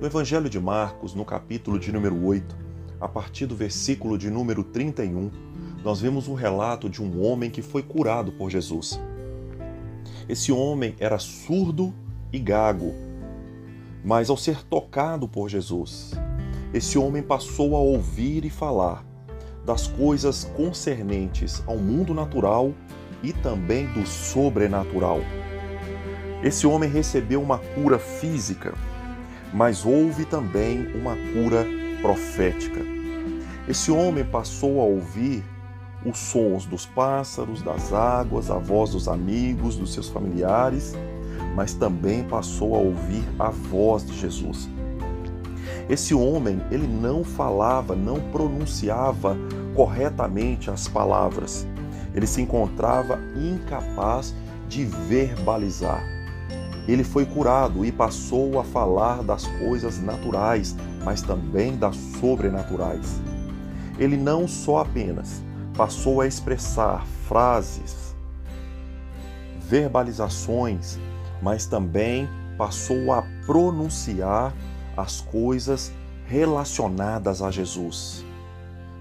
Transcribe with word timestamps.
No 0.00 0.06
Evangelho 0.06 0.48
de 0.48 0.60
Marcos, 0.60 1.12
no 1.12 1.24
capítulo 1.24 1.76
de 1.76 1.90
número 1.90 2.24
8, 2.24 2.56
a 3.00 3.08
partir 3.08 3.46
do 3.46 3.56
versículo 3.56 4.16
de 4.16 4.30
número 4.30 4.62
31, 4.62 5.28
nós 5.82 6.00
vemos 6.00 6.28
um 6.28 6.34
relato 6.34 6.88
de 6.88 7.02
um 7.02 7.20
homem 7.20 7.50
que 7.50 7.60
foi 7.60 7.82
curado 7.82 8.30
por 8.30 8.48
Jesus. 8.48 9.00
Esse 10.28 10.52
homem 10.52 10.94
era 11.00 11.18
surdo 11.18 11.92
e 12.32 12.38
gago, 12.38 12.94
mas 14.04 14.30
ao 14.30 14.36
ser 14.36 14.62
tocado 14.62 15.26
por 15.26 15.48
Jesus, 15.48 16.12
esse 16.72 16.96
homem 16.96 17.20
passou 17.20 17.74
a 17.74 17.80
ouvir 17.80 18.44
e 18.44 18.50
falar 18.50 19.04
das 19.66 19.88
coisas 19.88 20.44
concernentes 20.44 21.60
ao 21.66 21.76
mundo 21.76 22.14
natural 22.14 22.72
e 23.20 23.32
também 23.32 23.88
do 23.88 24.06
sobrenatural. 24.06 25.18
Esse 26.40 26.68
homem 26.68 26.88
recebeu 26.88 27.42
uma 27.42 27.58
cura 27.58 27.98
física, 27.98 28.74
mas 29.52 29.84
houve 29.84 30.24
também 30.24 30.86
uma 30.94 31.16
cura 31.32 31.66
profética. 32.00 32.80
Esse 33.66 33.90
homem 33.90 34.24
passou 34.24 34.80
a 34.80 34.84
ouvir 34.84 35.44
os 36.04 36.18
sons 36.18 36.64
dos 36.64 36.86
pássaros, 36.86 37.62
das 37.62 37.92
águas, 37.92 38.50
a 38.50 38.58
voz 38.58 38.90
dos 38.90 39.08
amigos, 39.08 39.76
dos 39.76 39.92
seus 39.92 40.08
familiares, 40.08 40.94
mas 41.54 41.74
também 41.74 42.22
passou 42.24 42.74
a 42.74 42.78
ouvir 42.78 43.24
a 43.38 43.50
voz 43.50 44.06
de 44.06 44.18
Jesus. 44.18 44.68
Esse 45.88 46.14
homem, 46.14 46.60
ele 46.70 46.86
não 46.86 47.24
falava, 47.24 47.96
não 47.96 48.20
pronunciava 48.30 49.36
corretamente 49.74 50.70
as 50.70 50.86
palavras. 50.86 51.66
Ele 52.14 52.26
se 52.26 52.40
encontrava 52.40 53.18
incapaz 53.36 54.34
de 54.68 54.84
verbalizar. 54.84 56.17
Ele 56.88 57.04
foi 57.04 57.26
curado 57.26 57.84
e 57.84 57.92
passou 57.92 58.58
a 58.58 58.64
falar 58.64 59.22
das 59.22 59.46
coisas 59.46 60.00
naturais, 60.00 60.74
mas 61.04 61.20
também 61.20 61.76
das 61.76 61.94
sobrenaturais. 62.18 63.20
Ele 63.98 64.16
não 64.16 64.48
só 64.48 64.78
apenas 64.78 65.42
passou 65.76 66.22
a 66.22 66.26
expressar 66.26 67.06
frases, 67.28 68.16
verbalizações, 69.60 70.98
mas 71.42 71.66
também 71.66 72.26
passou 72.56 73.12
a 73.12 73.22
pronunciar 73.44 74.54
as 74.96 75.20
coisas 75.20 75.92
relacionadas 76.26 77.42
a 77.42 77.50
Jesus. 77.50 78.24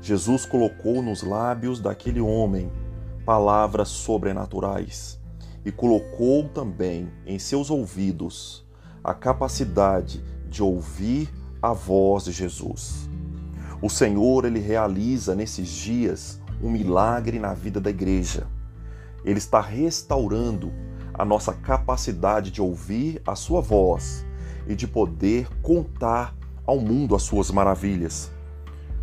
Jesus 0.00 0.46
colocou 0.46 1.02
nos 1.02 1.22
lábios 1.22 1.80
daquele 1.80 2.20
homem 2.20 2.72
palavras 3.26 3.88
sobrenaturais 3.88 5.22
e 5.64 5.72
colocou 5.72 6.48
também 6.48 7.08
em 7.26 7.38
seus 7.38 7.70
ouvidos 7.70 8.64
a 9.02 9.14
capacidade 9.14 10.22
de 10.48 10.62
ouvir 10.62 11.28
a 11.60 11.72
voz 11.72 12.24
de 12.24 12.32
Jesus. 12.32 13.08
O 13.80 13.88
Senhor 13.88 14.44
ele 14.44 14.60
realiza 14.60 15.34
nesses 15.34 15.68
dias 15.68 16.40
um 16.62 16.70
milagre 16.70 17.38
na 17.38 17.52
vida 17.54 17.80
da 17.80 17.90
igreja. 17.90 18.46
Ele 19.24 19.38
está 19.38 19.60
restaurando 19.60 20.72
a 21.12 21.24
nossa 21.24 21.52
capacidade 21.52 22.50
de 22.50 22.60
ouvir 22.60 23.20
a 23.26 23.34
sua 23.34 23.60
voz 23.60 24.24
e 24.66 24.74
de 24.74 24.86
poder 24.86 25.48
contar 25.62 26.34
ao 26.66 26.78
mundo 26.78 27.14
as 27.14 27.22
suas 27.22 27.50
maravilhas. 27.50 28.30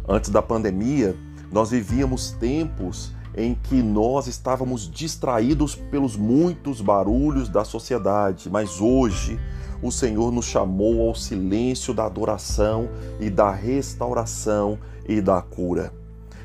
Antes 0.08 0.30
da 0.30 0.42
pandemia, 0.42 1.16
nós 1.52 1.72
vivíamos 1.72 2.32
tempos 2.32 3.14
em 3.36 3.56
que 3.56 3.82
nós 3.82 4.28
estávamos 4.28 4.90
distraídos 4.90 5.76
pelos 5.76 6.16
muitos 6.16 6.82
barulhos 6.82 7.50
da 7.50 7.64
sociedade, 7.64 8.50
mas 8.50 8.82
hoje 8.82 9.40
o 9.82 9.92
Senhor 9.92 10.32
nos 10.32 10.46
chamou 10.46 11.08
ao 11.08 11.16
silêncio 11.16 11.94
da 11.94 12.06
adoração 12.06 12.90
e 13.20 13.30
da 13.30 13.52
restauração 13.52 14.78
e 15.08 15.22
da 15.22 15.42
cura. 15.42 15.94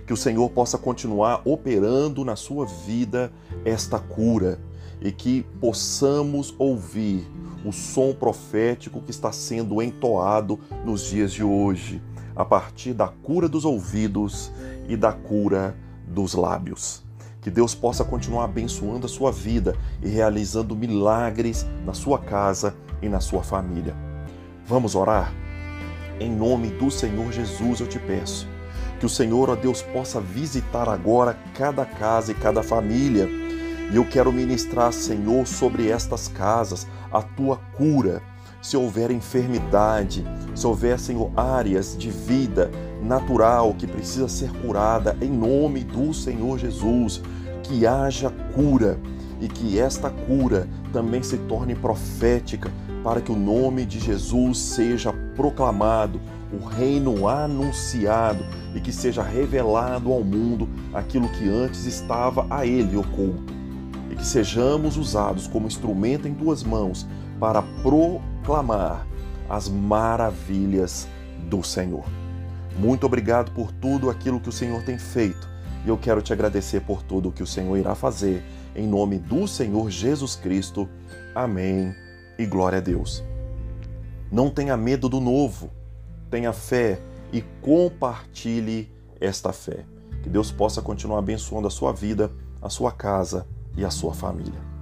Que 0.06 0.12
o 0.12 0.16
Senhor 0.16 0.48
possa 0.50 0.78
continuar 0.78 1.42
operando 1.44 2.24
na 2.24 2.36
sua 2.36 2.64
vida 2.64 3.32
esta 3.64 3.98
cura 3.98 4.58
e 5.00 5.10
que 5.12 5.42
possamos 5.60 6.54
ouvir 6.58 7.26
o 7.64 7.72
som 7.72 8.14
profético 8.14 9.02
que 9.02 9.10
está 9.10 9.32
sendo 9.32 9.82
entoado 9.82 10.58
nos 10.84 11.02
dias 11.02 11.32
de 11.32 11.42
hoje, 11.42 12.00
a 12.34 12.44
partir 12.44 12.94
da 12.94 13.08
cura 13.08 13.48
dos 13.48 13.64
ouvidos 13.64 14.52
e 14.88 14.96
da 14.96 15.12
cura 15.12 15.76
dos 16.06 16.34
lábios. 16.34 17.04
Que 17.40 17.50
Deus 17.50 17.74
possa 17.74 18.04
continuar 18.04 18.44
abençoando 18.44 19.06
a 19.06 19.08
sua 19.08 19.30
vida 19.30 19.76
e 20.02 20.08
realizando 20.08 20.74
milagres 20.74 21.66
na 21.84 21.94
sua 21.94 22.18
casa 22.18 22.74
e 23.02 23.08
na 23.08 23.20
sua 23.20 23.42
família. 23.42 23.94
Vamos 24.66 24.94
orar? 24.94 25.32
Em 26.18 26.30
nome 26.30 26.68
do 26.68 26.90
Senhor 26.90 27.30
Jesus 27.30 27.80
eu 27.80 27.86
te 27.86 27.98
peço 27.98 28.48
que 28.98 29.06
o 29.06 29.08
Senhor, 29.08 29.50
ó 29.50 29.54
Deus, 29.54 29.82
possa 29.82 30.20
visitar 30.20 30.88
agora 30.88 31.36
cada 31.54 31.84
casa 31.84 32.32
e 32.32 32.34
cada 32.34 32.62
família. 32.62 33.28
E 33.92 33.96
eu 33.96 34.04
quero 34.04 34.32
ministrar, 34.32 34.92
Senhor, 34.92 35.46
sobre 35.46 35.90
estas 35.90 36.28
casas 36.28 36.86
a 37.12 37.22
tua 37.22 37.56
cura. 37.76 38.22
Se 38.60 38.76
houver 38.76 39.10
enfermidade, 39.10 40.24
se 40.54 40.66
houver, 40.66 40.98
Senhor, 40.98 41.30
áreas 41.36 41.96
de 41.96 42.10
vida 42.10 42.70
natural 43.02 43.74
que 43.74 43.86
precisa 43.86 44.28
ser 44.28 44.50
curada, 44.50 45.16
em 45.20 45.30
nome 45.30 45.84
do 45.84 46.12
Senhor 46.12 46.58
Jesus, 46.58 47.22
que 47.62 47.86
haja 47.86 48.30
cura 48.54 48.98
e 49.40 49.48
que 49.48 49.78
esta 49.78 50.10
cura 50.10 50.68
também 50.92 51.22
se 51.22 51.36
torne 51.36 51.74
profética 51.74 52.70
para 53.04 53.20
que 53.20 53.30
o 53.30 53.36
nome 53.36 53.84
de 53.84 54.00
Jesus 54.00 54.58
seja 54.58 55.12
proclamado, 55.34 56.20
o 56.52 56.64
reino 56.64 57.28
anunciado 57.28 58.44
e 58.74 58.80
que 58.80 58.92
seja 58.92 59.22
revelado 59.22 60.12
ao 60.12 60.24
mundo 60.24 60.68
aquilo 60.92 61.28
que 61.28 61.48
antes 61.48 61.84
estava 61.86 62.46
a 62.48 62.64
ele 62.64 62.96
oculto. 62.96 63.55
E 64.10 64.14
que 64.14 64.24
sejamos 64.24 64.96
usados 64.96 65.46
como 65.46 65.66
instrumento 65.66 66.28
em 66.28 66.34
tuas 66.34 66.62
mãos 66.62 67.06
para 67.40 67.62
proclamar 67.82 69.06
as 69.48 69.68
maravilhas 69.68 71.08
do 71.48 71.62
Senhor. 71.62 72.04
Muito 72.78 73.06
obrigado 73.06 73.52
por 73.52 73.72
tudo 73.72 74.10
aquilo 74.10 74.40
que 74.40 74.48
o 74.48 74.52
Senhor 74.52 74.82
tem 74.82 74.98
feito 74.98 75.56
e 75.86 75.88
eu 75.88 75.96
quero 75.96 76.20
te 76.20 76.32
agradecer 76.32 76.80
por 76.80 77.00
tudo 77.00 77.28
o 77.28 77.32
que 77.32 77.44
o 77.44 77.46
Senhor 77.46 77.76
irá 77.76 77.94
fazer. 77.94 78.42
Em 78.74 78.84
nome 78.84 79.18
do 79.20 79.46
Senhor 79.46 79.88
Jesus 79.88 80.34
Cristo. 80.34 80.88
Amém 81.32 81.94
e 82.36 82.44
glória 82.44 82.78
a 82.78 82.80
Deus. 82.80 83.22
Não 84.30 84.50
tenha 84.50 84.76
medo 84.76 85.08
do 85.08 85.20
novo, 85.20 85.70
tenha 86.28 86.52
fé 86.52 86.98
e 87.32 87.40
compartilhe 87.62 88.92
esta 89.20 89.52
fé. 89.52 89.84
Que 90.24 90.28
Deus 90.28 90.50
possa 90.50 90.82
continuar 90.82 91.20
abençoando 91.20 91.68
a 91.68 91.70
sua 91.70 91.92
vida, 91.92 92.32
a 92.60 92.68
sua 92.68 92.90
casa 92.90 93.46
e 93.76 93.84
a 93.84 93.90
sua 93.90 94.14
família. 94.14 94.75